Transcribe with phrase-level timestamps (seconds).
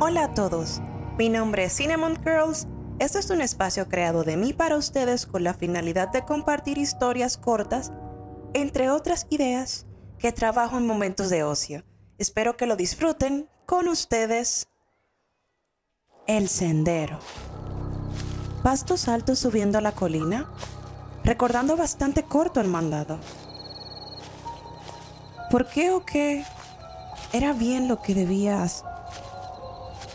[0.00, 0.80] Hola a todos,
[1.18, 2.68] mi nombre es Cinnamon Girls.
[3.00, 7.36] Este es un espacio creado de mí para ustedes con la finalidad de compartir historias
[7.36, 7.90] cortas,
[8.54, 9.86] entre otras ideas
[10.20, 11.82] que trabajo en momentos de ocio.
[12.16, 14.68] Espero que lo disfruten con ustedes.
[16.28, 17.18] El sendero.
[18.62, 20.48] Pastos altos subiendo a la colina,
[21.24, 23.18] recordando bastante corto el mandado.
[25.50, 26.44] ¿Por qué o qué
[27.32, 28.84] era bien lo que debías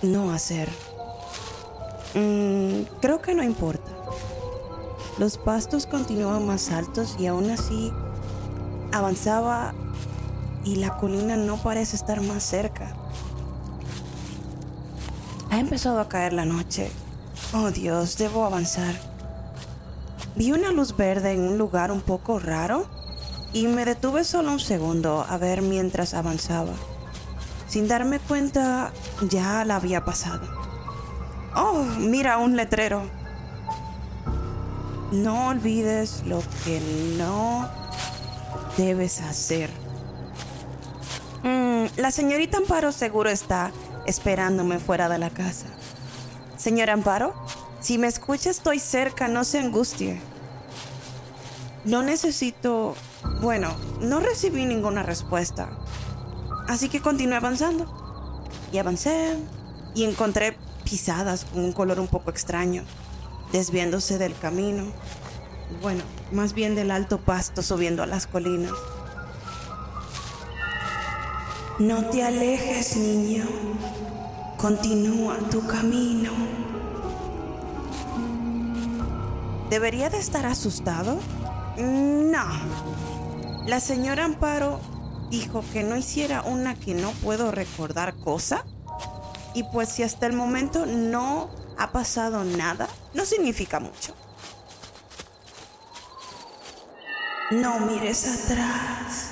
[0.04, 0.70] no hacer?
[2.14, 3.92] Mm, creo que no importa.
[5.18, 7.92] Los pastos continuaban más altos y aún así
[8.92, 9.74] avanzaba
[10.64, 12.96] y la colina no parece estar más cerca.
[15.50, 16.89] Ha empezado a caer la noche.
[17.54, 18.96] Oh Dios, debo avanzar.
[20.36, 22.88] Vi una luz verde en un lugar un poco raro
[23.54, 26.74] y me detuve solo un segundo a ver mientras avanzaba.
[27.73, 28.93] Sin darme cuenta,
[29.32, 30.47] ya la había pasado.
[31.55, 33.02] Oh, mira un letrero.
[35.11, 36.80] No olvides lo que
[37.17, 37.67] no
[38.77, 39.71] debes hacer.
[41.41, 43.71] Mm, la señorita Amparo seguro está
[44.05, 45.65] esperándome fuera de la casa.
[46.58, 47.33] Señora Amparo,
[47.80, 50.21] si me escucha estoy cerca, no se angustie.
[51.85, 52.93] No necesito...
[53.41, 55.69] Bueno, no recibí ninguna respuesta.
[56.67, 57.86] Así que continué avanzando.
[58.72, 59.38] Y avancé
[59.95, 62.83] y encontré pisadas con un color un poco extraño,
[63.52, 64.86] desviándose del camino.
[65.81, 68.72] Bueno, más bien del alto pasto subiendo a las colinas.
[71.80, 73.45] No te alejes, niño.
[74.58, 76.31] Continúa tu camino.
[79.70, 81.17] ¿Debería de estar asustado?
[81.77, 82.45] No.
[83.66, 84.80] La señora Amparo
[85.34, 88.64] dijo que no hiciera una que no puedo recordar cosa.
[89.56, 94.14] Y pues si hasta el momento no ha pasado nada, no significa mucho.
[97.49, 99.32] No mires atrás.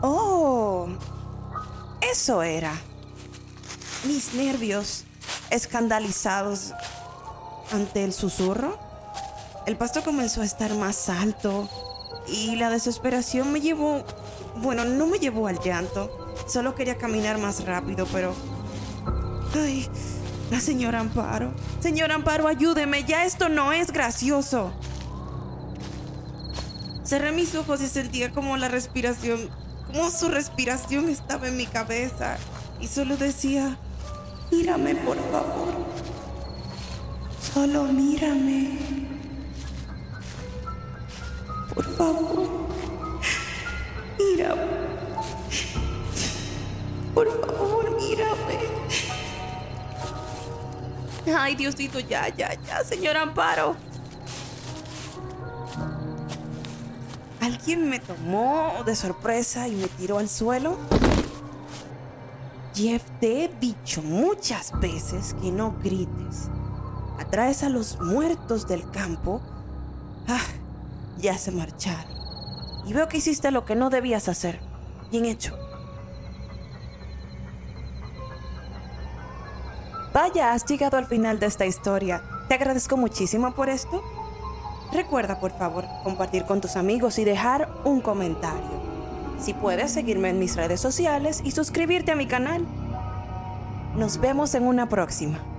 [0.00, 0.86] Oh,
[2.00, 2.72] eso era.
[4.04, 5.06] Mis nervios
[5.50, 6.72] escandalizados
[7.72, 8.78] ante el susurro.
[9.66, 11.68] El pasto comenzó a estar más alto
[12.26, 14.04] y la desesperación me llevó,
[14.56, 16.34] bueno, no me llevó al llanto.
[16.46, 18.34] Solo quería caminar más rápido, pero...
[19.54, 19.88] Ay,
[20.50, 21.52] la señora Amparo.
[21.80, 24.72] Señora Amparo, ayúdeme, ya esto no es gracioso.
[27.04, 29.50] Cerré mis ojos y sentía como la respiración
[29.92, 32.36] cómo su respiración estaba en mi cabeza
[32.80, 33.76] y solo decía,
[34.50, 35.74] mírame por favor,
[37.52, 39.01] solo mírame,
[42.02, 42.48] favor,
[44.18, 44.62] mírame,
[47.14, 48.58] por favor, mírame.
[51.36, 53.76] Ay, Diosito, ya, ya, ya, señor Amparo.
[57.40, 60.76] ¿Alguien me tomó de sorpresa y me tiró al suelo?
[62.74, 66.48] Jeff, te he dicho muchas veces que no grites.
[67.20, 69.40] Atraes a los muertos del campo.
[70.26, 70.40] Ah,
[71.18, 72.12] ya se marcharon.
[72.86, 74.60] Y veo que hiciste lo que no debías hacer.
[75.10, 75.56] Bien hecho.
[80.12, 82.22] Vaya, has llegado al final de esta historia.
[82.48, 84.02] Te agradezco muchísimo por esto.
[84.92, 88.82] Recuerda por favor compartir con tus amigos y dejar un comentario.
[89.38, 92.66] Si puedes seguirme en mis redes sociales y suscribirte a mi canal.
[93.96, 95.51] Nos vemos en una próxima.